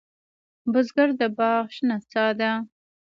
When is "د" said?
1.19-1.21